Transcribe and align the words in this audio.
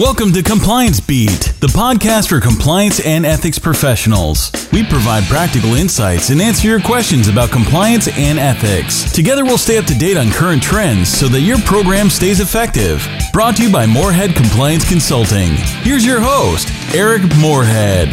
Welcome 0.00 0.32
to 0.32 0.42
Compliance 0.42 0.98
Beat, 0.98 1.52
the 1.60 1.66
podcast 1.66 2.30
for 2.30 2.40
compliance 2.40 3.04
and 3.04 3.26
ethics 3.26 3.58
professionals. 3.58 4.50
We 4.72 4.82
provide 4.82 5.24
practical 5.24 5.74
insights 5.74 6.30
and 6.30 6.40
answer 6.40 6.68
your 6.68 6.80
questions 6.80 7.28
about 7.28 7.50
compliance 7.50 8.08
and 8.08 8.38
ethics. 8.38 9.12
Together, 9.12 9.44
we'll 9.44 9.58
stay 9.58 9.76
up 9.76 9.84
to 9.84 9.94
date 9.94 10.16
on 10.16 10.30
current 10.30 10.62
trends 10.62 11.10
so 11.10 11.28
that 11.28 11.42
your 11.42 11.58
program 11.58 12.08
stays 12.08 12.40
effective. 12.40 13.06
Brought 13.34 13.56
to 13.56 13.64
you 13.64 13.70
by 13.70 13.84
Moorhead 13.84 14.34
Compliance 14.34 14.88
Consulting. 14.88 15.50
Here's 15.82 16.06
your 16.06 16.20
host, 16.22 16.72
Eric 16.94 17.20
Moorhead. 17.38 18.08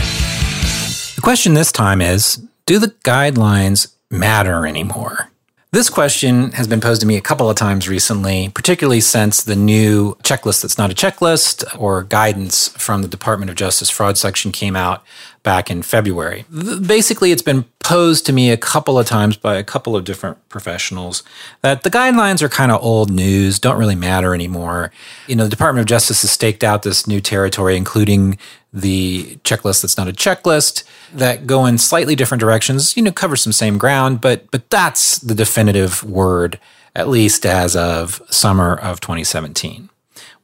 The 1.16 1.22
question 1.22 1.54
this 1.54 1.72
time 1.72 2.02
is 2.02 2.46
Do 2.66 2.80
the 2.80 2.94
guidelines 3.06 3.96
matter 4.12 4.68
anymore? 4.68 5.32
This 5.71 5.89
question 5.89 6.54
has 6.54 6.65
been 6.65 6.79
posed 6.79 7.02
to 7.02 7.07
me 7.07 7.18
a 7.18 7.21
couple 7.21 7.49
of 7.49 7.57
times 7.57 7.89
recently, 7.89 8.49
particularly 8.55 9.02
since 9.02 9.43
the 9.43 9.55
new 9.55 10.16
checklist 10.23 10.61
that's 10.61 10.77
not 10.77 10.91
a 10.91 10.95
checklist 10.95 11.66
or 11.77 12.04
guidance 12.04 12.70
from 12.70 13.02
the 13.02 13.08
Department 13.09 13.49
of 13.49 13.58
Justice 13.58 13.89
fraud 13.89 14.17
section 14.17 14.53
came 14.53 14.77
out 14.77 15.03
back 15.44 15.70
in 15.70 15.81
February. 15.81 16.45
Basically, 16.85 17.34
it's 17.34 17.41
been 17.41 17.66
posed 17.80 18.25
to 18.25 18.34
me 18.34 18.49
a 18.49 18.58
couple 18.58 18.98
of 18.98 19.05
times 19.05 19.35
by 19.35 19.55
a 19.55 19.63
couple 19.63 19.95
of 19.95 20.05
different 20.05 20.38
professionals 20.48 21.22
that 21.61 21.84
the 21.84 21.89
guidelines 21.89 22.41
are 22.41 22.49
kind 22.49 22.72
of 22.72 22.81
old 22.81 23.11
news, 23.11 23.59
don't 23.59 23.77
really 23.77 23.95
matter 23.95 24.34
anymore. 24.34 24.91
You 25.27 25.36
know, 25.36 25.44
the 25.44 25.49
Department 25.49 25.81
of 25.81 25.88
Justice 25.88 26.22
has 26.22 26.31
staked 26.31 26.63
out 26.63 26.84
this 26.84 27.08
new 27.08 27.20
territory, 27.20 27.75
including 27.75 28.38
the 28.80 29.38
checklist 29.44 29.81
that's 29.81 29.98
not 29.98 30.08
a 30.08 30.13
checklist 30.13 30.84
that 31.13 31.48
go 31.48 31.66
in 31.66 31.77
slightly 31.77 32.16
different 32.16 32.40
directions, 32.40 32.95
you 32.95 33.03
know, 33.03 33.12
cover 33.12 33.36
some 33.36 33.53
same 33.53 33.77
ground, 33.77 34.22
but 34.22 34.50
but 34.52 34.70
that's 34.70 35.17
the 35.20 35.36
definitive 35.36 36.03
word 36.03 36.59
at 36.95 37.08
least 37.08 37.45
as 37.45 37.76
of 37.76 38.22
summer 38.30 38.76
of 38.76 39.00
2017. 39.00 39.90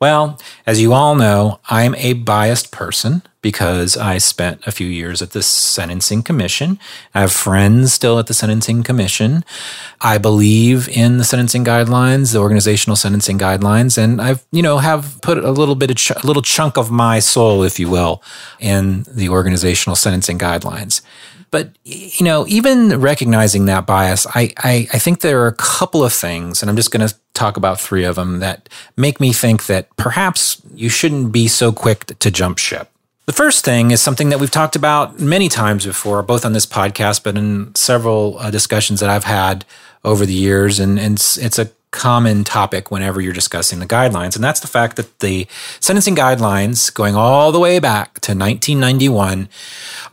Well, 0.04 0.38
as 0.68 0.82
you 0.82 0.92
all 0.92 1.16
know, 1.16 1.62
I'm 1.70 1.96
a 1.96 2.12
biased 2.12 2.74
person 2.74 3.22
because 3.42 3.96
I 3.96 4.18
spent 4.18 4.60
a 4.68 4.72
few 4.73 4.86
years 4.86 5.22
at 5.22 5.32
the 5.32 5.42
Sentencing 5.42 6.23
Commission. 6.23 6.78
I 7.16 7.22
have 7.22 7.32
friends 7.32 7.94
still 7.94 8.20
at 8.20 8.28
the 8.28 8.34
Sentencing 8.34 8.84
Commission. 8.84 9.45
I 10.02 10.18
believe 10.18 10.90
in 10.90 11.20
the 11.20 11.23
sentencing 11.23 11.64
guidelines, 11.64 12.34
the 12.34 12.40
organizational 12.40 12.98
sentencing 12.98 13.40
guidelines, 13.40 13.98
and 13.98 14.22
I've, 14.22 14.44
you 14.52 14.62
know, 14.62 14.80
have 14.80 15.22
put 15.22 15.38
a 15.38 15.52
little 15.52 15.76
bit 15.76 15.90
of 15.90 15.95
ch- 15.95 16.12
a 16.12 16.28
little 16.28 16.42
chunk 16.42 16.78
of 16.78 16.92
my 16.92 17.20
soul, 17.20 17.64
if 17.64 17.80
you 17.80 17.90
will, 17.90 18.22
in 18.60 19.06
the 19.10 19.30
organizational 19.30 19.95
sentencing 19.95 20.38
guidelines. 20.38 21.02
But 21.54 21.70
you 21.84 22.26
know, 22.26 22.48
even 22.48 23.00
recognizing 23.00 23.66
that 23.66 23.86
bias, 23.86 24.26
I, 24.26 24.52
I, 24.58 24.88
I 24.92 24.98
think 24.98 25.20
there 25.20 25.44
are 25.44 25.48
a 25.48 25.54
couple 25.54 26.04
of 26.04 26.12
things, 26.12 26.64
and 26.64 26.70
I'm 26.70 26.76
just 26.76 26.90
going 26.90 27.08
to 27.08 27.14
talk 27.36 27.58
about 27.58 27.80
three 27.80 28.06
of 28.06 28.16
them 28.16 28.40
that 28.40 28.70
make 28.98 29.20
me 29.20 29.34
think 29.34 29.68
that 29.68 29.95
perhaps 29.95 30.60
you 30.73 30.90
shouldn't 30.90 31.32
be 31.32 31.48
so 31.48 31.72
quick 31.72 32.06
to 32.18 32.32
jump 32.32 32.58
ship. 32.58 32.90
The 33.28 33.34
first 33.34 33.64
thing 33.64 33.92
is 33.92 34.02
something 34.02 34.30
that 34.30 34.40
we've 34.40 34.50
talked 34.50 34.76
about 34.76 35.20
many 35.20 35.48
times 35.48 35.86
before, 35.86 36.23
both 36.23 36.44
on 36.44 36.54
this 36.54 36.66
podcast, 36.66 37.22
but 37.23 37.38
in 37.38 37.76
several 37.76 38.40
uh, 38.40 38.50
discussions 38.50 39.00
that 39.02 39.12
I've 39.12 39.26
had 39.26 39.64
over 40.04 40.26
the 40.26 40.34
years, 40.34 40.80
and, 40.80 41.00
and 41.00 41.17
it's, 41.17 41.38
it's 41.38 41.60
a 41.60 41.70
common 41.94 42.44
topic 42.44 42.91
whenever 42.91 43.22
you're 43.22 43.31
discussing 43.31 43.80
the 43.80 43.86
guidelines. 43.86 44.36
And 44.36 44.44
that's 44.44 44.59
the 44.59 44.67
fact 44.67 44.97
that 44.97 45.19
the 45.19 45.47
sentencing 45.80 46.16
guidelines, 46.16 46.94
going 46.94 47.16
all 47.16 47.53
the 47.53 47.59
way 47.59 47.80
back 47.80 48.16
to 48.22 48.31
1991, 48.31 49.47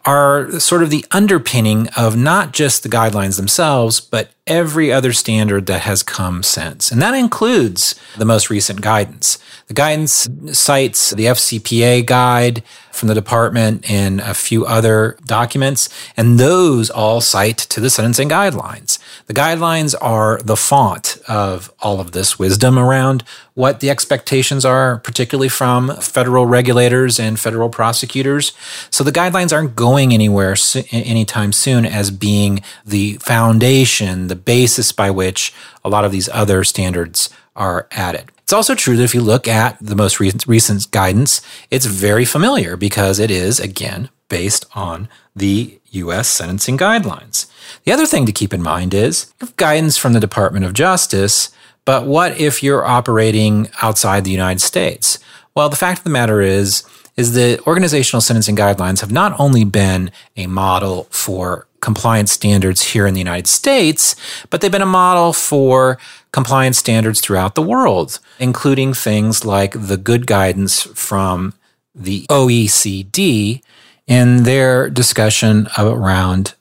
are 0.05 0.61
sort 0.61 0.83
of 0.83 0.91
the 0.91 1.05
underpinning 1.11 1.89
of 1.97 2.17
not 2.17 2.53
just 2.53 2.85
the 2.85 2.89
guidelines 2.89 3.37
themselves, 3.37 4.01
but 4.01 4.31
every 4.47 4.93
other 4.93 5.13
standard 5.13 5.67
that 5.67 5.81
has 5.83 6.03
come 6.03 6.43
since. 6.43 6.93
And 6.93 7.03
that 7.03 7.15
includes 7.15 7.99
the 8.17 8.25
most 8.25 8.51
recent 8.51 8.81
guidance. 8.81 9.39
The 9.67 9.75
guidance 9.75 10.29
cites 10.53 11.11
the 11.11 11.27
FCPA 11.27 12.07
guide 12.07 12.63
from 12.93 13.09
the 13.09 13.15
department 13.15 13.91
and 13.91 14.21
a 14.21 14.35
few 14.35 14.67
other 14.67 15.17
documents, 15.25 15.89
and 16.17 16.39
those 16.39 16.91
all 16.91 17.21
cite 17.21 17.59
to 17.59 17.81
the 17.81 17.91
sentencing 17.91 18.29
guidelines. 18.29 18.99
The 19.27 19.35
guidelines 19.35 19.95
are 20.01 20.41
the 20.45 20.57
font 20.57 21.19
of 21.29 21.73
all 21.81 22.01
of 22.01 22.13
this 22.13 22.39
wisdom 22.39 22.79
around 22.79 23.25
what 23.55 23.81
the 23.81 23.91
expectations 23.91 24.65
are, 24.65 24.99
particularly 24.99 25.49
from 25.49 25.95
federal 25.97 26.47
regulators 26.47 27.21
and 27.21 27.39
federal 27.39 27.69
prosecutors. 27.69 28.53
So 28.91 29.05
the 29.05 29.13
guidelines 29.13 29.53
aren't 29.53 29.77
going 29.77 30.15
anywhere 30.15 30.57
anytime 30.91 31.53
soon 31.53 31.85
as 31.85 32.11
being 32.11 32.61
the 32.85 33.15
foundation, 33.15 34.29
the 34.29 34.37
basis 34.37 34.93
by 34.93 35.11
which 35.11 35.53
a 35.85 35.89
lot 35.89 36.05
of 36.05 36.13
these 36.13 36.29
other 36.31 36.65
standards 36.65 37.31
are 37.57 37.89
added. 37.91 38.31
It's 38.39 38.53
also 38.53 38.75
true 38.75 38.97
that 38.97 39.05
if 39.05 39.15
you 39.15 39.21
look 39.21 39.47
at 39.47 39.77
the 39.81 39.95
most 39.95 40.19
recent, 40.19 40.47
recent 40.47 40.91
guidance, 40.91 41.41
it's 41.71 41.87
very 41.87 42.25
familiar 42.25 42.77
because 42.77 43.19
it 43.19 43.31
is, 43.31 43.61
again, 43.61 44.09
based 44.29 44.67
on 44.75 45.09
the 45.37 45.80
U.S. 45.91 46.29
sentencing 46.29 46.79
guidelines. 46.79 47.47
The 47.85 47.93
other 47.93 48.07
thing 48.07 48.27
to 48.27 48.33
keep 48.33 48.53
in 48.53 48.63
mind 48.63 48.95
is 48.95 49.33
guidance 49.57 49.97
from 49.97 50.13
the 50.13 50.21
Department 50.21 50.65
of 50.65 50.75
Justice, 50.75 51.51
but 51.85 52.07
what 52.07 52.39
if 52.41 52.63
you're 52.63 52.85
operating 52.85 53.69
outside 53.83 54.25
the 54.25 54.31
United 54.31 54.61
States? 54.61 55.19
Well, 55.55 55.69
the 55.69 55.77
fact 55.77 55.99
of 55.99 56.05
the 56.05 56.11
matter 56.11 56.41
is, 56.41 56.85
is 57.17 57.35
that 57.35 57.67
organizational 57.67 58.21
sentencing 58.21 58.57
guidelines 58.57 59.01
have 59.01 59.11
not 59.11 59.39
only 59.39 59.65
been 59.65 60.11
a 60.37 60.47
model 60.47 61.05
for 61.11 61.67
compliance 61.81 62.31
standards 62.31 62.83
here 62.93 63.07
in 63.07 63.15
the 63.15 63.21
United 63.21 63.47
States, 63.47 64.15
but 64.51 64.61
they've 64.61 64.71
been 64.71 64.83
a 64.83 64.87
model 64.87 65.33
for 65.33 65.99
compliance 66.33 66.79
standards 66.79 67.21
throughout 67.21 67.55
the 67.55 67.63
world, 67.63 68.21
including 68.39 68.95
things 68.95 69.45
like 69.45 69.75
the 69.75 69.97
good 69.97 70.27
guidance 70.27 70.83
from 70.95 71.55
the 71.95 72.27
OECD 72.31 73.63
in 74.11 74.43
their 74.43 74.91
discussion 74.91 75.69
around 75.79 76.55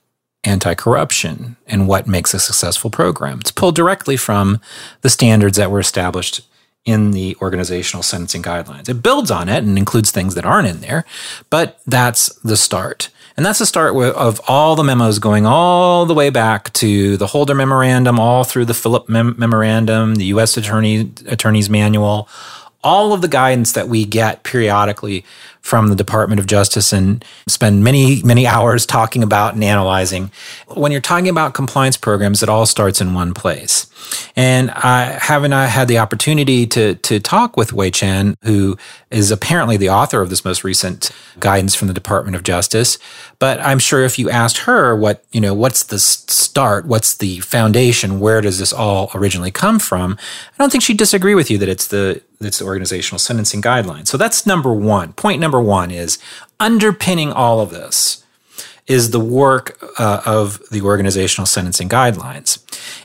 anti 0.44 0.74
corruption 0.74 1.56
and 1.66 1.88
what 1.88 2.06
makes 2.06 2.32
a 2.32 2.38
successful 2.38 2.90
program. 2.90 3.40
It's 3.40 3.50
pulled 3.50 3.74
directly 3.74 4.16
from 4.16 4.60
the 5.02 5.10
standards 5.10 5.58
that 5.58 5.70
were 5.70 5.80
established 5.80 6.42
in 6.86 7.10
the 7.10 7.36
organizational 7.42 8.02
sentencing 8.02 8.42
guidelines. 8.42 8.88
It 8.88 9.02
builds 9.02 9.30
on 9.30 9.48
it 9.50 9.64
and 9.64 9.76
includes 9.76 10.10
things 10.10 10.34
that 10.36 10.46
aren't 10.46 10.68
in 10.68 10.80
there, 10.80 11.04
but 11.50 11.80
that's 11.86 12.32
the 12.36 12.56
start. 12.56 13.10
And 13.36 13.44
that's 13.44 13.58
the 13.58 13.66
start 13.66 13.94
of 13.96 14.40
all 14.48 14.76
the 14.76 14.84
memos 14.84 15.18
going 15.18 15.44
all 15.44 16.06
the 16.06 16.14
way 16.14 16.30
back 16.30 16.72
to 16.74 17.16
the 17.16 17.26
Holder 17.26 17.54
Memorandum, 17.54 18.18
all 18.18 18.44
through 18.44 18.66
the 18.66 18.74
Filip 18.74 19.08
Mem- 19.08 19.34
Memorandum, 19.38 20.14
the 20.14 20.26
U.S. 20.26 20.56
Attorney 20.56 21.12
Attorney's 21.26 21.68
Manual, 21.68 22.28
all 22.82 23.12
of 23.12 23.20
the 23.20 23.28
guidance 23.28 23.72
that 23.72 23.88
we 23.88 24.04
get 24.04 24.42
periodically 24.42 25.24
from 25.60 25.88
the 25.88 25.94
Department 25.94 26.40
of 26.40 26.46
Justice 26.46 26.92
and 26.92 27.22
spend 27.46 27.84
many, 27.84 28.22
many 28.22 28.46
hours 28.46 28.86
talking 28.86 29.22
about 29.22 29.54
and 29.54 29.62
analyzing. 29.62 30.30
When 30.68 30.90
you're 30.90 31.02
talking 31.02 31.28
about 31.28 31.52
compliance 31.52 31.98
programs, 31.98 32.42
it 32.42 32.48
all 32.48 32.64
starts 32.64 33.00
in 33.00 33.12
one 33.12 33.34
place. 33.34 33.86
And 34.34 34.70
I 34.70 35.18
haven't 35.20 35.52
I 35.52 35.66
had 35.66 35.86
the 35.86 35.98
opportunity 35.98 36.66
to 36.68 36.94
to 36.94 37.20
talk 37.20 37.56
with 37.56 37.70
Hui 37.70 37.90
Chen, 37.90 38.34
who 38.42 38.78
is 39.10 39.30
apparently 39.30 39.76
the 39.76 39.90
author 39.90 40.22
of 40.22 40.30
this 40.30 40.44
most 40.44 40.64
recent 40.64 41.10
guidance 41.38 41.74
from 41.74 41.88
the 41.88 41.94
Department 41.94 42.34
of 42.34 42.42
Justice. 42.42 42.98
But 43.38 43.60
I'm 43.60 43.78
sure 43.78 44.02
if 44.02 44.18
you 44.18 44.30
asked 44.30 44.58
her 44.58 44.96
what, 44.96 45.24
you 45.32 45.40
know, 45.40 45.52
what's 45.52 45.82
the 45.82 45.98
start, 45.98 46.86
what's 46.86 47.16
the 47.18 47.40
foundation, 47.40 48.18
where 48.18 48.40
does 48.40 48.58
this 48.58 48.72
all 48.72 49.10
originally 49.14 49.50
come 49.50 49.78
from? 49.78 50.16
I 50.54 50.56
don't 50.58 50.72
think 50.72 50.82
she'd 50.82 50.96
disagree 50.96 51.34
with 51.34 51.50
you 51.50 51.58
that 51.58 51.68
it's 51.68 51.88
the 51.88 52.22
it's 52.40 52.58
the 52.58 52.64
organizational 52.64 53.18
sentencing 53.18 53.60
guidelines. 53.60 54.08
So 54.08 54.16
that's 54.16 54.46
number 54.46 54.72
one. 54.72 55.12
Point 55.12 55.40
number 55.40 55.60
one 55.60 55.90
is 55.90 56.18
underpinning 56.58 57.32
all 57.32 57.60
of 57.60 57.70
this 57.70 58.24
is 58.86 59.10
the 59.10 59.20
work 59.20 59.78
uh, 60.00 60.20
of 60.26 60.60
the 60.70 60.80
organizational 60.80 61.46
sentencing 61.46 61.88
guidelines. 61.88 62.58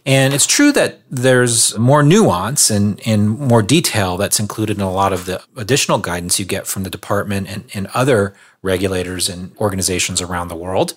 And 0.03 0.33
it's 0.33 0.47
true 0.47 0.71
that 0.71 0.99
there's 1.11 1.77
more 1.77 2.01
nuance 2.01 2.71
and, 2.71 2.99
and 3.05 3.37
more 3.37 3.61
detail 3.61 4.17
that's 4.17 4.39
included 4.39 4.77
in 4.77 4.83
a 4.83 4.91
lot 4.91 5.13
of 5.13 5.25
the 5.25 5.43
additional 5.55 5.99
guidance 5.99 6.39
you 6.39 6.45
get 6.45 6.65
from 6.65 6.83
the 6.83 6.89
department 6.89 7.47
and, 7.49 7.65
and 7.75 7.87
other 7.93 8.33
regulators 8.63 9.29
and 9.29 9.55
organizations 9.57 10.21
around 10.21 10.47
the 10.47 10.55
world. 10.55 10.95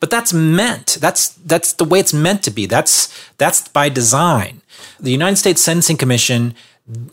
But 0.00 0.10
that's 0.10 0.34
meant. 0.34 0.98
That's 1.00 1.28
that's 1.28 1.72
the 1.72 1.86
way 1.86 2.00
it's 2.00 2.12
meant 2.12 2.42
to 2.42 2.50
be. 2.50 2.66
That's 2.66 3.08
that's 3.38 3.66
by 3.68 3.88
design. 3.88 4.60
The 5.00 5.12
United 5.12 5.36
States 5.36 5.62
Sentencing 5.62 5.96
Commission 5.96 6.54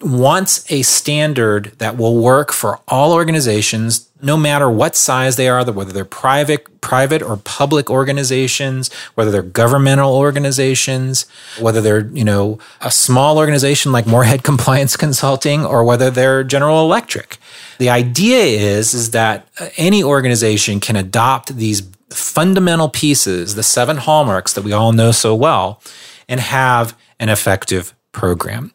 wants 0.02 0.72
a 0.72 0.84
standard 0.84 1.74
that 1.80 1.98
will 1.98 2.22
work 2.22 2.52
for 2.54 2.80
all 2.88 3.12
organizations 3.12 4.08
no 4.22 4.38
matter 4.38 4.70
what 4.70 4.96
size 4.96 5.36
they 5.36 5.50
are 5.50 5.66
whether 5.66 5.92
they're 5.92 6.06
private 6.06 6.80
private 6.80 7.24
or 7.24 7.38
public 7.38 7.90
organizations 7.90 8.94
whether 9.16 9.32
they're 9.32 9.42
governmental 9.42 10.16
organizations 10.16 11.26
whether 11.60 11.82
they're 11.82 12.06
you 12.10 12.24
know 12.24 12.60
a 12.82 12.92
small 12.92 13.40
organization 13.40 13.92
like 13.92 14.06
Moorhead 14.06 14.44
Compliance 14.52 14.96
Consulting 14.96 15.66
or 15.66 15.84
whether 15.84 16.12
they're 16.12 16.44
General 16.44 16.82
Electric. 16.82 17.38
The 17.80 17.90
idea 17.90 18.44
is 18.44 18.94
is 18.94 19.10
that 19.12 19.48
uh, 19.60 19.70
any 19.78 20.04
organization 20.04 20.80
can 20.80 20.96
adopt 20.96 21.56
these 21.58 21.82
fundamental 22.12 22.90
pieces 22.90 23.56
the 23.56 23.64
seven 23.64 23.98
hallmarks 23.98 24.54
that 24.54 24.64
we 24.64 24.72
all 24.72 24.92
know 24.92 25.12
so 25.12 25.34
well 25.34 25.82
and 26.30 26.40
have 26.40 26.96
an 27.20 27.30
effective 27.30 27.96
program. 28.14 28.72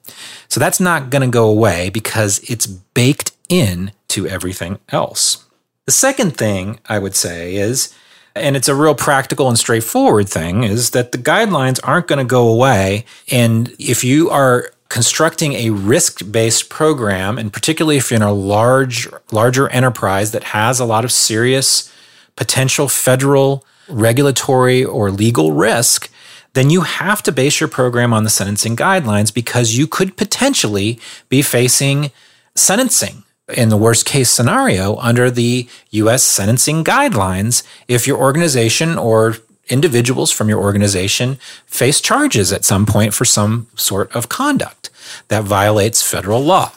So 0.48 0.60
that's 0.60 0.80
not 0.80 1.08
going 1.08 1.22
to 1.22 1.32
go 1.32 1.48
away 1.48 1.88
because 1.88 2.40
it's 2.50 2.66
baked 2.66 3.32
in 3.48 3.92
to 4.08 4.26
everything 4.26 4.78
else. 4.90 5.44
The 5.86 5.92
second 5.92 6.36
thing 6.36 6.80
I 6.86 6.98
would 6.98 7.16
say 7.16 7.56
is, 7.56 7.94
and 8.34 8.56
it's 8.56 8.68
a 8.68 8.74
real 8.74 8.94
practical 8.94 9.48
and 9.48 9.58
straightforward 9.58 10.28
thing, 10.28 10.64
is 10.64 10.90
that 10.90 11.12
the 11.12 11.18
guidelines 11.18 11.80
aren't 11.82 12.08
going 12.08 12.18
to 12.18 12.24
go 12.24 12.46
away. 12.48 13.06
And 13.32 13.74
if 13.78 14.04
you 14.04 14.28
are 14.28 14.70
constructing 14.90 15.54
a 15.54 15.70
risk-based 15.70 16.68
program, 16.68 17.38
and 17.38 17.52
particularly 17.52 17.96
if 17.96 18.10
you're 18.10 18.16
in 18.16 18.22
a 18.22 18.32
large, 18.32 19.08
larger 19.32 19.68
enterprise 19.70 20.32
that 20.32 20.44
has 20.44 20.78
a 20.78 20.84
lot 20.84 21.04
of 21.04 21.12
serious 21.12 21.92
potential 22.36 22.88
federal 22.88 23.64
regulatory 23.88 24.84
or 24.84 25.10
legal 25.10 25.52
risk, 25.52 26.10
then 26.54 26.70
you 26.70 26.82
have 26.82 27.22
to 27.22 27.32
base 27.32 27.60
your 27.60 27.68
program 27.68 28.12
on 28.12 28.24
the 28.24 28.30
sentencing 28.30 28.76
guidelines 28.76 29.32
because 29.32 29.76
you 29.76 29.86
could 29.86 30.16
potentially 30.16 30.98
be 31.28 31.42
facing 31.42 32.10
sentencing 32.54 33.24
in 33.56 33.68
the 33.68 33.76
worst 33.76 34.04
case 34.04 34.30
scenario 34.30 34.96
under 34.96 35.30
the 35.30 35.68
US 35.90 36.22
sentencing 36.22 36.84
guidelines 36.84 37.62
if 37.86 38.06
your 38.06 38.18
organization 38.18 38.98
or 38.98 39.36
individuals 39.68 40.30
from 40.30 40.48
your 40.48 40.60
organization 40.60 41.36
face 41.66 42.00
charges 42.00 42.52
at 42.52 42.64
some 42.64 42.86
point 42.86 43.14
for 43.14 43.24
some 43.24 43.66
sort 43.74 44.14
of 44.14 44.28
conduct 44.28 44.90
that 45.28 45.44
violates 45.44 46.02
federal 46.02 46.40
law. 46.40 46.72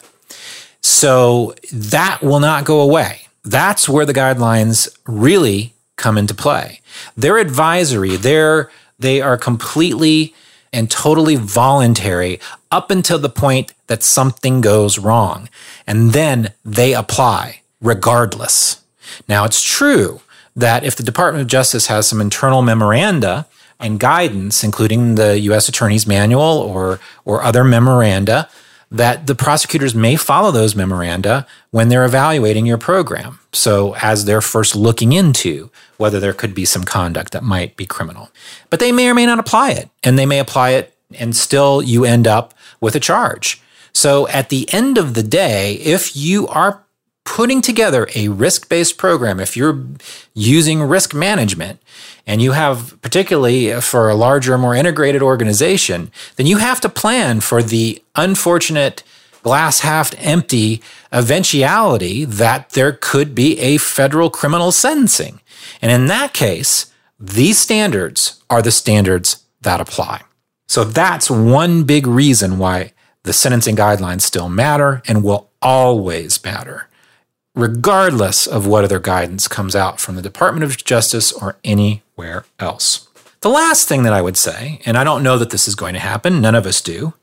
So 0.80 1.54
that 1.72 2.22
will 2.22 2.40
not 2.40 2.64
go 2.64 2.80
away. 2.80 3.22
That's 3.44 3.88
where 3.88 4.06
the 4.06 4.14
guidelines 4.14 4.94
really 5.06 5.74
come 5.96 6.18
into 6.18 6.34
play. 6.34 6.80
They're 7.16 7.38
advisory, 7.38 8.16
they're 8.16 8.70
they 9.02 9.20
are 9.20 9.36
completely 9.36 10.34
and 10.72 10.90
totally 10.90 11.36
voluntary 11.36 12.40
up 12.70 12.90
until 12.90 13.18
the 13.18 13.28
point 13.28 13.74
that 13.88 14.02
something 14.02 14.60
goes 14.60 14.98
wrong. 14.98 15.48
And 15.86 16.12
then 16.12 16.52
they 16.64 16.94
apply 16.94 17.60
regardless. 17.80 18.82
Now, 19.28 19.44
it's 19.44 19.62
true 19.62 20.22
that 20.56 20.84
if 20.84 20.96
the 20.96 21.02
Department 21.02 21.42
of 21.42 21.48
Justice 21.48 21.88
has 21.88 22.06
some 22.06 22.20
internal 22.20 22.62
memoranda 22.62 23.46
and 23.78 24.00
guidance, 24.00 24.64
including 24.64 25.16
the 25.16 25.38
U.S. 25.40 25.68
Attorney's 25.68 26.06
Manual 26.06 26.42
or, 26.42 27.00
or 27.24 27.42
other 27.42 27.64
memoranda, 27.64 28.48
that 28.92 29.26
the 29.26 29.34
prosecutors 29.34 29.94
may 29.94 30.16
follow 30.16 30.50
those 30.50 30.76
memoranda 30.76 31.46
when 31.70 31.88
they're 31.88 32.04
evaluating 32.04 32.66
your 32.66 32.76
program. 32.76 33.40
So, 33.52 33.94
as 33.96 34.26
they're 34.26 34.42
first 34.42 34.76
looking 34.76 35.12
into 35.12 35.70
whether 35.96 36.20
there 36.20 36.34
could 36.34 36.54
be 36.54 36.66
some 36.66 36.84
conduct 36.84 37.32
that 37.32 37.42
might 37.42 37.76
be 37.76 37.86
criminal. 37.86 38.30
But 38.70 38.80
they 38.80 38.92
may 38.92 39.08
or 39.08 39.14
may 39.14 39.26
not 39.26 39.38
apply 39.38 39.70
it, 39.70 39.88
and 40.02 40.18
they 40.18 40.26
may 40.26 40.38
apply 40.38 40.70
it, 40.70 40.94
and 41.14 41.34
still 41.34 41.82
you 41.82 42.04
end 42.04 42.26
up 42.26 42.54
with 42.80 42.94
a 42.94 43.00
charge. 43.00 43.62
So, 43.94 44.28
at 44.28 44.50
the 44.50 44.72
end 44.72 44.98
of 44.98 45.14
the 45.14 45.22
day, 45.22 45.74
if 45.74 46.14
you 46.14 46.46
are 46.48 46.84
putting 47.24 47.62
together 47.62 48.08
a 48.14 48.28
risk 48.28 48.68
based 48.68 48.98
program, 48.98 49.40
if 49.40 49.56
you're 49.56 49.86
using 50.34 50.82
risk 50.82 51.14
management, 51.14 51.80
and 52.26 52.40
you 52.40 52.52
have, 52.52 53.00
particularly 53.02 53.80
for 53.80 54.08
a 54.08 54.14
larger, 54.14 54.56
more 54.56 54.74
integrated 54.74 55.22
organization, 55.22 56.10
then 56.36 56.46
you 56.46 56.58
have 56.58 56.80
to 56.80 56.88
plan 56.88 57.40
for 57.40 57.62
the 57.62 58.02
unfortunate 58.14 59.02
glass 59.42 59.80
half 59.80 60.14
empty 60.18 60.80
eventuality 61.10 62.24
that 62.24 62.70
there 62.70 62.92
could 62.92 63.34
be 63.34 63.58
a 63.58 63.76
federal 63.76 64.30
criminal 64.30 64.70
sentencing. 64.70 65.40
And 65.80 65.90
in 65.90 66.06
that 66.06 66.32
case, 66.32 66.92
these 67.18 67.58
standards 67.58 68.40
are 68.48 68.62
the 68.62 68.70
standards 68.70 69.44
that 69.62 69.80
apply. 69.80 70.22
So 70.68 70.84
that's 70.84 71.30
one 71.30 71.84
big 71.84 72.06
reason 72.06 72.58
why 72.58 72.92
the 73.24 73.32
sentencing 73.32 73.76
guidelines 73.76 74.22
still 74.22 74.48
matter 74.48 75.02
and 75.06 75.22
will 75.22 75.50
always 75.60 76.42
matter 76.44 76.88
regardless 77.54 78.46
of 78.46 78.66
what 78.66 78.84
other 78.84 78.98
guidance 78.98 79.48
comes 79.48 79.76
out 79.76 80.00
from 80.00 80.16
the 80.16 80.22
Department 80.22 80.64
of 80.64 80.82
Justice 80.82 81.32
or 81.32 81.56
anywhere 81.64 82.44
else. 82.58 83.08
The 83.40 83.48
last 83.48 83.88
thing 83.88 84.04
that 84.04 84.12
I 84.12 84.22
would 84.22 84.36
say, 84.36 84.80
and 84.86 84.96
I 84.96 85.04
don't 85.04 85.22
know 85.22 85.36
that 85.38 85.50
this 85.50 85.66
is 85.66 85.74
going 85.74 85.94
to 85.94 86.00
happen, 86.00 86.40
none 86.40 86.54
of 86.54 86.66
us 86.66 86.80
do, 86.80 87.14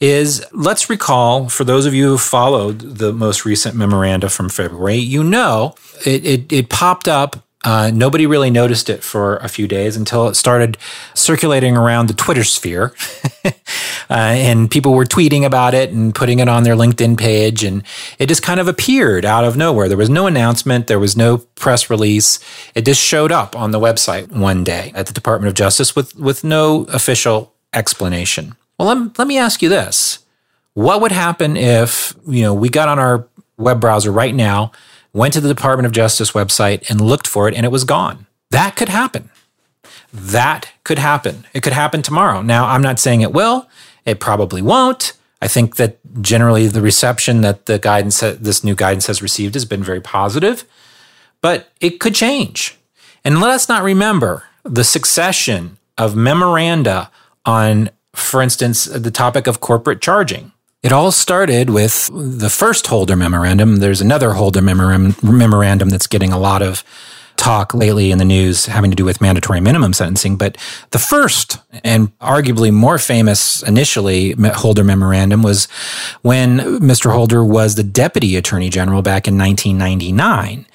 is 0.00 0.44
let's 0.52 0.88
recall 0.88 1.48
for 1.48 1.64
those 1.64 1.84
of 1.84 1.92
you 1.92 2.10
who 2.10 2.18
followed 2.18 2.78
the 2.78 3.12
most 3.12 3.44
recent 3.44 3.74
memoranda 3.74 4.28
from 4.28 4.48
February, 4.48 4.96
you 4.96 5.24
know 5.24 5.74
it, 6.06 6.24
it, 6.24 6.52
it 6.52 6.68
popped 6.68 7.08
up 7.08 7.44
uh, 7.64 7.90
nobody 7.92 8.24
really 8.24 8.50
noticed 8.50 8.88
it 8.88 9.02
for 9.02 9.36
a 9.38 9.48
few 9.48 9.66
days 9.66 9.96
until 9.96 10.28
it 10.28 10.36
started 10.36 10.78
circulating 11.14 11.76
around 11.76 12.08
the 12.08 12.14
Twitter 12.14 12.44
sphere. 12.44 12.94
uh, 14.10 14.14
and 14.14 14.70
people 14.70 14.94
were 14.94 15.04
tweeting 15.04 15.44
about 15.44 15.74
it 15.74 15.90
and 15.90 16.14
putting 16.14 16.38
it 16.38 16.48
on 16.48 16.62
their 16.62 16.74
LinkedIn 16.74 17.18
page. 17.18 17.64
And 17.64 17.82
it 18.18 18.26
just 18.26 18.42
kind 18.42 18.60
of 18.60 18.68
appeared 18.68 19.24
out 19.24 19.44
of 19.44 19.56
nowhere. 19.56 19.88
There 19.88 19.96
was 19.96 20.10
no 20.10 20.26
announcement, 20.26 20.86
there 20.86 20.98
was 20.98 21.16
no 21.16 21.38
press 21.38 21.90
release. 21.90 22.38
It 22.74 22.84
just 22.84 23.02
showed 23.02 23.32
up 23.32 23.56
on 23.56 23.70
the 23.70 23.80
website 23.80 24.30
one 24.30 24.64
day 24.64 24.92
at 24.94 25.06
the 25.06 25.12
Department 25.12 25.48
of 25.48 25.54
Justice 25.54 25.94
with, 25.94 26.16
with 26.16 26.44
no 26.44 26.84
official 26.84 27.52
explanation. 27.72 28.54
Well, 28.78 28.88
let, 28.88 29.18
let 29.18 29.28
me 29.28 29.38
ask 29.38 29.62
you 29.62 29.68
this. 29.68 30.20
What 30.74 31.00
would 31.00 31.12
happen 31.12 31.56
if, 31.56 32.14
you 32.26 32.42
know, 32.42 32.54
we 32.54 32.68
got 32.68 32.88
on 32.88 32.98
our 32.98 33.26
web 33.56 33.80
browser 33.80 34.12
right 34.12 34.34
now 34.34 34.72
went 35.12 35.34
to 35.34 35.40
the 35.40 35.48
Department 35.48 35.86
of 35.86 35.92
Justice 35.92 36.32
website 36.32 36.88
and 36.88 37.00
looked 37.00 37.26
for 37.26 37.48
it 37.48 37.54
and 37.54 37.66
it 37.66 37.72
was 37.72 37.84
gone. 37.84 38.26
That 38.50 38.76
could 38.76 38.88
happen. 38.88 39.30
That 40.12 40.70
could 40.84 40.98
happen. 40.98 41.46
It 41.52 41.62
could 41.62 41.72
happen 41.72 42.02
tomorrow. 42.02 42.40
Now, 42.40 42.66
I'm 42.66 42.82
not 42.82 42.98
saying 42.98 43.20
it 43.20 43.32
will. 43.32 43.68
It 44.08 44.20
probably 44.20 44.62
won't. 44.62 45.12
I 45.40 45.48
think 45.48 45.76
that 45.76 45.98
generally 46.20 46.66
the 46.66 46.80
reception 46.80 47.42
that 47.42 47.66
the 47.66 47.78
guidance, 47.78 48.20
this 48.20 48.64
new 48.64 48.74
guidance 48.74 49.06
has 49.06 49.22
received 49.22 49.54
has 49.54 49.64
been 49.64 49.84
very 49.84 50.00
positive, 50.00 50.64
but 51.40 51.70
it 51.80 52.00
could 52.00 52.14
change. 52.14 52.76
And 53.24 53.40
let 53.40 53.50
us 53.50 53.68
not 53.68 53.82
remember 53.82 54.44
the 54.64 54.82
succession 54.82 55.76
of 55.96 56.16
memoranda 56.16 57.10
on, 57.44 57.90
for 58.14 58.42
instance, 58.42 58.86
the 58.86 59.10
topic 59.10 59.46
of 59.46 59.60
corporate 59.60 60.00
charging. 60.00 60.52
It 60.82 60.92
all 60.92 61.12
started 61.12 61.70
with 61.70 62.08
the 62.12 62.50
first 62.50 62.86
Holder 62.86 63.16
memorandum. 63.16 63.76
There's 63.76 64.00
another 64.00 64.32
Holder 64.32 64.62
memorandum 64.62 65.88
that's 65.90 66.06
getting 66.06 66.32
a 66.32 66.38
lot 66.38 66.62
of 66.62 66.84
talk 67.38 67.72
lately 67.72 68.10
in 68.10 68.18
the 68.18 68.24
news 68.24 68.66
having 68.66 68.90
to 68.90 68.96
do 68.96 69.04
with 69.04 69.20
mandatory 69.20 69.60
minimum 69.60 69.92
sentencing. 69.94 70.36
But 70.36 70.58
the 70.90 70.98
first 70.98 71.58
and 71.84 72.16
arguably 72.18 72.72
more 72.72 72.98
famous 72.98 73.62
initially 73.62 74.32
Holder 74.32 74.84
memorandum 74.84 75.42
was 75.42 75.66
when 76.22 76.58
Mr. 76.58 77.12
Holder 77.12 77.44
was 77.44 77.76
the 77.76 77.84
deputy 77.84 78.36
attorney 78.36 78.68
general 78.68 79.02
back 79.02 79.28
in 79.28 79.38
1999. 79.38 80.66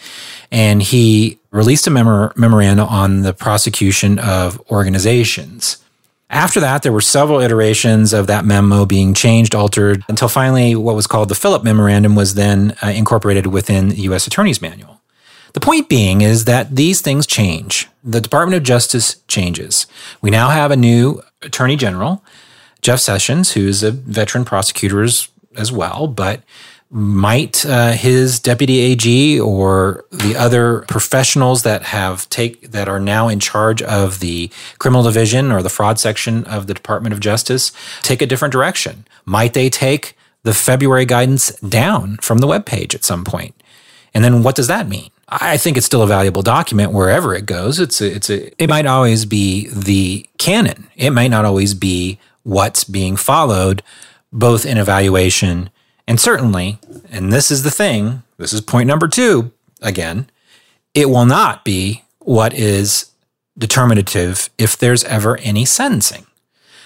And 0.52 0.82
he 0.82 1.40
released 1.52 1.88
a 1.88 1.90
memor- 1.90 2.34
memorandum 2.36 2.88
on 2.88 3.22
the 3.22 3.34
prosecution 3.34 4.20
of 4.20 4.60
organizations. 4.72 5.78
After 6.30 6.60
that, 6.62 6.82
there 6.82 6.92
were 6.92 7.02
several 7.02 7.42
iterations 7.42 8.14
of 8.14 8.28
that 8.28 8.46
memo 8.46 8.86
being 8.86 9.14
changed, 9.14 9.54
altered, 9.54 10.04
until 10.08 10.28
finally 10.28 10.76
what 10.76 10.96
was 10.96 11.06
called 11.06 11.30
the 11.30 11.36
Filip 11.36 11.64
Memorandum 11.64 12.16
was 12.16 12.34
then 12.34 12.76
uh, 12.82 12.88
incorporated 12.88 13.48
within 13.48 13.90
the 13.90 14.02
U.S. 14.02 14.26
Attorney's 14.26 14.62
Manual. 14.62 14.93
The 15.54 15.60
point 15.60 15.88
being 15.88 16.22
is 16.22 16.46
that 16.46 16.76
these 16.76 17.02
things 17.02 17.28
change. 17.28 17.88
The 18.04 18.22
Department 18.22 18.58
of 18.58 18.64
Justice 18.64 19.18
changes. 19.28 19.86
We 20.22 20.32
now 20.32 20.50
have 20.50 20.72
a 20.72 20.76
new 20.76 21.22
Attorney 21.42 21.76
General, 21.76 22.24
Jeff 22.82 23.00
Sessions, 23.00 23.52
who's 23.52 23.84
a 23.84 23.92
veteran 23.92 24.46
prosecutor 24.46 25.04
as 25.04 25.72
well, 25.72 26.08
but 26.08 26.42
might 26.90 27.66
uh, 27.66 27.94
his 27.94 28.40
deputy 28.40 28.80
AG 28.80 29.40
or 29.40 30.06
the 30.12 30.36
other 30.38 30.82
professionals 30.88 31.64
that 31.64 31.82
have 31.82 32.30
take 32.30 32.70
that 32.70 32.88
are 32.88 33.00
now 33.00 33.28
in 33.28 33.40
charge 33.40 33.82
of 33.82 34.20
the 34.20 34.52
criminal 34.78 35.02
division 35.02 35.52
or 35.52 35.64
the 35.64 35.70
fraud 35.70 35.98
section 35.98 36.44
of 36.46 36.68
the 36.68 36.74
Department 36.74 37.12
of 37.12 37.20
Justice 37.20 37.72
take 38.04 38.22
a 38.22 38.28
different 38.28 38.52
direction? 38.52 39.06
Might 39.26 39.54
they 39.54 39.72
take 39.72 40.16
the 40.44 40.54
February 40.54 41.06
guidance 41.06 41.52
down 41.62 42.18
from 42.18 42.40
the 42.40 42.48
web 42.48 42.68
page 42.68 42.94
at 42.94 43.04
some 43.04 43.24
point? 43.24 43.56
And 44.14 44.24
then 44.24 44.44
what 44.44 44.56
does 44.56 44.68
that 44.68 44.88
mean? 44.88 45.10
I 45.42 45.58
think 45.58 45.78
it's 45.78 45.86
still 45.86 46.04
a 46.04 46.08
valuable 46.08 46.42
document 46.42 46.92
wherever 46.92 47.34
it 47.34 47.46
goes. 47.46 47.80
It's 47.80 48.02
a, 48.02 48.16
it's 48.16 48.30
a, 48.30 48.62
it 48.62 48.70
might 48.70 48.86
always 48.86 49.26
be 49.26 49.68
the 49.70 50.28
canon. 50.38 50.88
It 50.96 51.12
might 51.12 51.30
not 51.30 51.46
always 51.46 51.74
be 51.74 52.20
what's 52.44 52.84
being 52.84 53.16
followed, 53.16 53.82
both 54.32 54.66
in 54.66 54.78
evaluation 54.78 55.70
and 56.08 56.20
certainly, 56.20 56.80
and 57.12 57.32
this 57.32 57.50
is 57.50 57.64
the 57.64 57.72
thing, 57.72 58.24
this 58.38 58.54
is 58.54 58.62
point 58.62 58.88
number 58.88 59.08
two 59.08 59.52
again, 59.82 60.30
it 60.94 61.10
will 61.10 61.26
not 61.26 61.66
be 61.66 62.04
what 62.20 62.54
is 62.54 63.12
determinative 63.58 64.50
if 64.58 64.78
there's 64.78 65.04
ever 65.06 65.38
any 65.40 65.66
sentencing. 65.66 66.26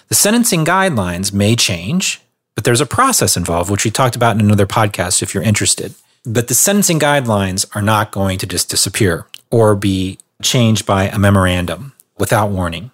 The 0.08 0.16
sentencing 0.16 0.66
guidelines 0.66 1.34
may 1.34 1.56
change, 1.56 2.22
but 2.56 2.64
there's 2.64 2.82
a 2.82 2.86
process 2.86 3.38
involved, 3.38 3.70
which 3.70 3.86
we 3.86 3.92
talked 3.92 4.16
about 4.16 4.36
in 4.36 4.42
another 4.42 4.68
podcast 4.68 5.22
if 5.22 5.34
you're 5.34 5.44
interested. 5.44 5.94
But 6.28 6.50
the 6.50 6.54
sentencing 6.54 7.00
guidelines 7.00 7.66
are 7.74 7.82
not 7.82 8.12
going 8.12 8.38
to 8.40 8.46
just 8.46 8.70
disappear 8.70 9.28
or 9.50 9.76
be 9.76 10.20
changed 10.42 10.86
by 10.86 11.06
a 11.06 11.18
memorandum 11.18 11.94
without 12.18 12.50
warning. 12.50 12.92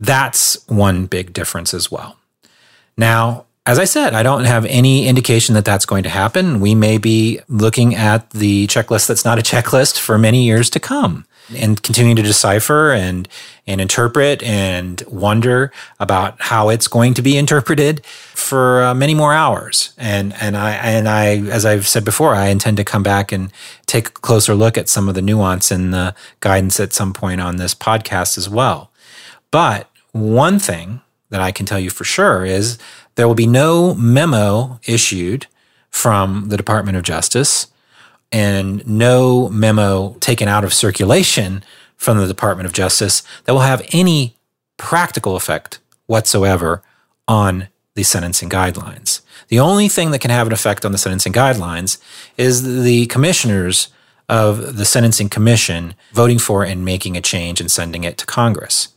That's 0.00 0.66
one 0.68 1.06
big 1.06 1.32
difference 1.32 1.72
as 1.72 1.92
well. 1.92 2.18
Now, 2.96 3.46
as 3.66 3.78
I 3.78 3.84
said, 3.84 4.14
I 4.14 4.24
don't 4.24 4.44
have 4.44 4.66
any 4.66 5.06
indication 5.06 5.54
that 5.54 5.64
that's 5.64 5.86
going 5.86 6.02
to 6.02 6.08
happen. 6.08 6.58
We 6.58 6.74
may 6.74 6.98
be 6.98 7.38
looking 7.48 7.94
at 7.94 8.28
the 8.30 8.66
checklist 8.66 9.06
that's 9.06 9.24
not 9.24 9.38
a 9.38 9.42
checklist 9.54 10.00
for 10.00 10.18
many 10.18 10.44
years 10.44 10.68
to 10.70 10.80
come 10.80 11.26
and 11.56 11.82
continuing 11.82 12.16
to 12.16 12.22
decipher 12.22 12.92
and 12.92 13.28
and 13.66 13.80
interpret 13.80 14.42
and 14.42 15.02
wonder 15.08 15.72
about 15.98 16.40
how 16.40 16.68
it's 16.68 16.86
going 16.88 17.14
to 17.14 17.22
be 17.22 17.36
interpreted 17.36 18.04
for 18.06 18.82
uh, 18.82 18.94
many 18.94 19.14
more 19.14 19.32
hours. 19.32 19.92
And 19.98 20.34
and 20.40 20.56
I 20.56 20.72
and 20.72 21.08
I 21.08 21.36
as 21.50 21.64
I've 21.64 21.86
said 21.86 22.04
before, 22.04 22.34
I 22.34 22.48
intend 22.48 22.76
to 22.78 22.84
come 22.84 23.02
back 23.02 23.32
and 23.32 23.52
take 23.86 24.08
a 24.08 24.12
closer 24.12 24.54
look 24.54 24.76
at 24.78 24.88
some 24.88 25.08
of 25.08 25.14
the 25.14 25.22
nuance 25.22 25.70
in 25.70 25.90
the 25.90 26.14
guidance 26.40 26.80
at 26.80 26.92
some 26.92 27.12
point 27.12 27.40
on 27.40 27.56
this 27.56 27.74
podcast 27.74 28.38
as 28.38 28.48
well. 28.48 28.90
But 29.50 29.90
one 30.12 30.58
thing 30.58 31.00
that 31.30 31.40
I 31.40 31.52
can 31.52 31.66
tell 31.66 31.78
you 31.80 31.90
for 31.90 32.04
sure 32.04 32.44
is 32.44 32.78
there 33.16 33.26
will 33.26 33.34
be 33.34 33.46
no 33.46 33.94
memo 33.94 34.78
issued 34.86 35.46
from 35.90 36.48
the 36.48 36.56
Department 36.56 36.96
of 36.96 37.04
Justice 37.04 37.68
and 38.32 38.86
no 38.86 39.48
memo 39.48 40.14
taken 40.20 40.48
out 40.48 40.64
of 40.64 40.74
circulation 40.74 41.64
from 41.96 42.18
the 42.18 42.26
Department 42.26 42.66
of 42.66 42.72
Justice 42.72 43.22
that 43.44 43.52
will 43.52 43.60
have 43.60 43.86
any 43.92 44.36
practical 44.76 45.36
effect 45.36 45.78
whatsoever 46.06 46.82
on 47.28 47.68
the 47.94 48.02
sentencing 48.02 48.50
guidelines. 48.50 49.20
The 49.48 49.60
only 49.60 49.88
thing 49.88 50.10
that 50.10 50.20
can 50.20 50.30
have 50.30 50.46
an 50.46 50.52
effect 50.52 50.84
on 50.84 50.92
the 50.92 50.98
sentencing 50.98 51.32
guidelines 51.32 51.98
is 52.36 52.82
the 52.82 53.06
commissioners 53.06 53.88
of 54.28 54.76
the 54.76 54.84
Sentencing 54.84 55.28
Commission 55.28 55.94
voting 56.12 56.38
for 56.38 56.64
and 56.64 56.84
making 56.84 57.16
a 57.16 57.20
change 57.20 57.60
and 57.60 57.70
sending 57.70 58.04
it 58.04 58.16
to 58.18 58.26
Congress. 58.26 58.88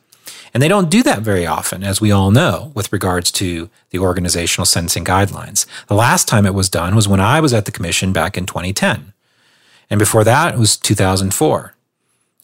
And 0.54 0.64
they 0.64 0.70
don't 0.70 0.90
do 0.90 1.04
that 1.04 1.22
very 1.22 1.46
often, 1.46 1.84
as 1.84 2.00
we 2.00 2.12
all 2.12 2.32
know, 2.32 2.72
with 2.74 2.92
regards 2.94 3.32
to 3.34 3.70
the 3.90 4.00
organizational 4.00 4.66
sentencing 4.66 5.04
guidelines. 5.04 5.66
The 5.88 5.96
last 5.96 6.28
time 6.28 6.46
it 6.46 6.54
was 6.54 6.70
done 6.70 6.96
was 6.96 7.08
when 7.08 7.20
I 7.20 7.42
was 7.42 7.54
at 7.54 7.66
the 7.66 7.72
commission 7.72 8.14
back 8.14 8.38
in 8.38 8.46
2010. 8.46 9.14
And 9.90 10.00
before 10.00 10.24
that, 10.24 10.56
it 10.56 10.60
was 10.60 10.78
2004. 10.78 11.74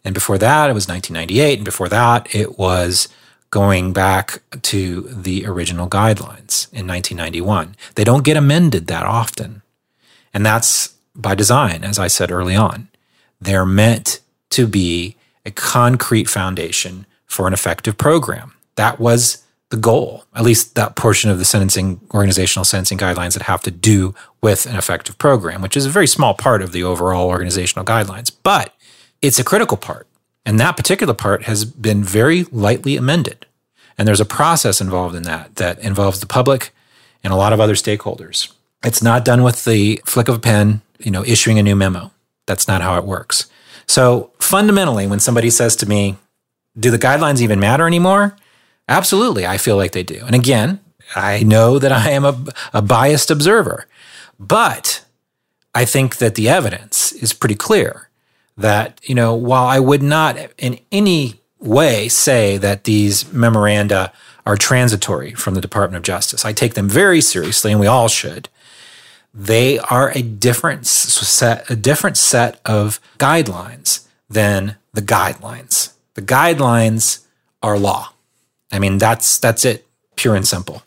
And 0.05 0.13
before 0.13 0.37
that, 0.37 0.69
it 0.69 0.73
was 0.73 0.87
1998. 0.87 1.59
And 1.59 1.65
before 1.65 1.89
that, 1.89 2.33
it 2.33 2.57
was 2.57 3.07
going 3.49 3.93
back 3.93 4.41
to 4.63 5.01
the 5.01 5.45
original 5.45 5.87
guidelines 5.87 6.71
in 6.73 6.87
1991. 6.87 7.75
They 7.95 8.03
don't 8.03 8.25
get 8.25 8.37
amended 8.37 8.87
that 8.87 9.05
often. 9.05 9.61
And 10.33 10.45
that's 10.45 10.95
by 11.15 11.35
design, 11.35 11.83
as 11.83 11.99
I 11.99 12.07
said 12.07 12.31
early 12.31 12.55
on. 12.55 12.87
They're 13.39 13.65
meant 13.65 14.21
to 14.51 14.67
be 14.67 15.15
a 15.45 15.51
concrete 15.51 16.29
foundation 16.29 17.05
for 17.25 17.47
an 17.47 17.53
effective 17.53 17.97
program. 17.97 18.53
That 18.75 18.99
was 18.99 19.43
the 19.73 19.79
goal, 19.79 20.23
at 20.35 20.43
least 20.43 20.75
that 20.75 20.95
portion 20.95 21.31
of 21.31 21.39
the 21.39 21.45
sentencing, 21.45 21.99
organizational 22.13 22.63
sentencing 22.63 22.99
guidelines 22.99 23.33
that 23.33 23.41
have 23.41 23.63
to 23.63 23.71
do 23.71 24.13
with 24.39 24.67
an 24.67 24.75
effective 24.75 25.17
program, 25.17 25.63
which 25.63 25.75
is 25.75 25.87
a 25.87 25.89
very 25.89 26.05
small 26.05 26.35
part 26.35 26.61
of 26.61 26.73
the 26.73 26.83
overall 26.83 27.27
organizational 27.27 27.83
guidelines, 27.83 28.31
but 28.43 28.71
it's 29.23 29.39
a 29.39 29.43
critical 29.43 29.75
part. 29.75 30.05
And 30.45 30.59
that 30.59 30.77
particular 30.77 31.15
part 31.15 31.45
has 31.45 31.65
been 31.65 32.03
very 32.03 32.43
lightly 32.51 32.97
amended. 32.97 33.47
And 33.97 34.07
there's 34.07 34.19
a 34.19 34.25
process 34.25 34.79
involved 34.79 35.15
in 35.15 35.23
that 35.23 35.55
that 35.55 35.79
involves 35.79 36.19
the 36.19 36.27
public 36.27 36.71
and 37.23 37.33
a 37.33 37.35
lot 37.35 37.51
of 37.51 37.59
other 37.59 37.73
stakeholders. 37.73 38.53
It's 38.83 39.01
not 39.01 39.25
done 39.25 39.41
with 39.41 39.65
the 39.65 39.99
flick 40.05 40.27
of 40.27 40.35
a 40.35 40.39
pen, 40.39 40.81
you 40.99 41.09
know, 41.09 41.25
issuing 41.25 41.57
a 41.57 41.63
new 41.63 41.75
memo. 41.75 42.11
That's 42.45 42.67
not 42.67 42.83
how 42.83 42.95
it 42.99 43.05
works. 43.05 43.47
So 43.87 44.29
fundamentally, 44.37 45.07
when 45.07 45.19
somebody 45.19 45.49
says 45.49 45.75
to 45.77 45.89
me, 45.89 46.17
do 46.79 46.91
the 46.91 46.99
guidelines 46.99 47.41
even 47.41 47.59
matter 47.59 47.87
anymore? 47.87 48.37
Absolutely, 48.87 49.45
I 49.47 49.57
feel 49.57 49.77
like 49.77 49.93
they 49.93 50.03
do. 50.03 50.23
And 50.25 50.35
again, 50.35 50.79
I 51.15 51.43
know 51.43 51.79
that 51.79 51.91
I 51.91 52.09
am 52.11 52.25
a, 52.25 52.45
a 52.73 52.81
biased 52.81 53.31
observer, 53.31 53.87
but 54.39 55.03
I 55.75 55.85
think 55.85 56.17
that 56.17 56.35
the 56.35 56.49
evidence 56.49 57.11
is 57.13 57.33
pretty 57.33 57.55
clear 57.55 58.09
that, 58.57 58.99
you 59.03 59.15
know, 59.15 59.33
while 59.33 59.65
I 59.65 59.79
would 59.79 60.03
not 60.03 60.37
in 60.57 60.79
any 60.91 61.41
way 61.59 62.07
say 62.07 62.57
that 62.57 62.83
these 62.83 63.31
memoranda 63.31 64.11
are 64.45 64.57
transitory 64.57 65.33
from 65.33 65.55
the 65.55 65.61
Department 65.61 65.97
of 65.97 66.03
Justice, 66.03 66.45
I 66.45 66.53
take 66.53 66.73
them 66.73 66.89
very 66.89 67.21
seriously, 67.21 67.71
and 67.71 67.79
we 67.79 67.87
all 67.87 68.07
should. 68.07 68.49
They 69.33 69.79
are 69.79 70.11
a 70.11 70.21
different 70.21 70.85
set, 70.85 71.69
a 71.69 71.75
different 71.75 72.17
set 72.17 72.59
of 72.65 72.99
guidelines 73.17 74.05
than 74.29 74.75
the 74.93 75.01
guidelines. 75.01 75.93
The 76.13 76.21
guidelines 76.21 77.25
are 77.63 77.79
law. 77.79 78.12
I 78.73 78.79
mean, 78.79 78.97
that's 78.97 79.37
that's 79.37 79.63
it, 79.63 79.87
pure 80.17 80.35
and 80.35 80.45
simple. 80.45 80.83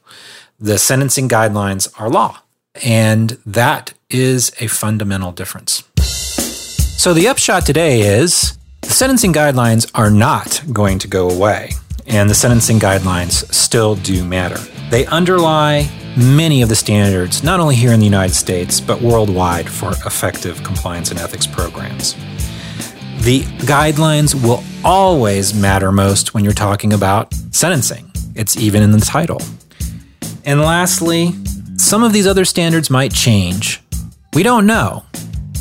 The 0.61 0.77
sentencing 0.79 1.29
guidelines 1.29 1.89
are 1.99 2.11
law. 2.11 2.41
And 2.85 3.39
that 3.47 3.95
is 4.11 4.53
a 4.61 4.67
fundamental 4.67 5.33
difference. 5.33 5.85
So 6.99 7.15
the 7.15 7.29
upshot 7.29 7.65
today 7.65 8.01
is 8.01 8.59
the 8.83 8.93
sentencing 8.93 9.33
guidelines 9.33 9.91
are 9.95 10.11
not 10.11 10.63
going 10.73 10.99
to 11.01 11.09
go 11.09 11.31
away, 11.31 11.71
and 12.07 12.29
the 12.29 12.35
sentencing 12.35 12.79
guidelines 12.79 13.51
still 13.53 13.95
do 13.97 14.25
matter. 14.25 14.59
They 14.91 15.07
underlie 15.07 15.89
many 16.17 16.63
of 16.63 16.69
the 16.69 16.77
standards, 16.77 17.43
not 17.43 17.61
only 17.61 17.77
here 17.77 17.93
in 17.93 18.01
the 18.01 18.07
United 18.07 18.35
States, 18.35 18.81
but 18.81 19.01
worldwide 19.01 19.69
for 19.69 19.91
effective 19.91 20.63
compliance 20.63 21.11
and 21.11 21.21
ethics 21.21 21.47
programs. 21.47 22.15
The 23.27 23.43
guidelines 23.67 24.41
will 24.41 24.63
always 24.85 25.53
matter 25.53 25.91
most 25.91 26.33
when 26.33 26.45
you're 26.45 26.53
talking 26.53 26.93
about 26.93 27.35
sentencing. 27.51 28.09
It's 28.37 28.57
even 28.57 28.85
in 28.85 28.93
the 28.93 29.01
title. 29.01 29.43
And 30.45 30.61
lastly, 30.61 31.35
some 31.77 32.05
of 32.05 32.13
these 32.13 32.29
other 32.29 32.45
standards 32.45 32.89
might 32.89 33.13
change. 33.13 33.83
We 34.35 34.45
don't 34.45 34.65
know, 34.65 35.07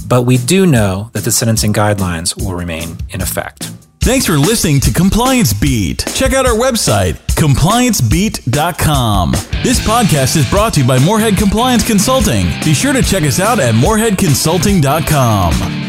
but 0.07 0.27
we 0.27 0.37
do 0.37 0.67
know 0.67 1.09
that 1.13 1.23
the 1.23 1.31
sentencing 1.31 1.73
guidelines 1.73 2.39
will 2.39 2.53
remain 2.53 2.97
in 3.09 3.21
effect. 3.21 3.71
Thanks 3.99 4.27
for 4.27 4.37
listening 4.37 4.79
to 4.81 4.93
Compliance 4.93 5.51
Beat. 5.51 6.05
Check 6.13 6.33
out 6.33 6.45
our 6.45 6.53
website, 6.53 7.13
compliancebeat.com. 7.33 9.31
This 9.63 9.79
podcast 9.79 10.37
is 10.37 10.47
brought 10.51 10.75
to 10.75 10.81
you 10.81 10.87
by 10.87 10.99
Moorhead 10.99 11.35
Compliance 11.35 11.83
Consulting. 11.83 12.45
Be 12.63 12.75
sure 12.75 12.93
to 12.93 13.01
check 13.01 13.23
us 13.23 13.39
out 13.39 13.57
at 13.57 13.73
moorheadconsulting.com. 13.73 15.85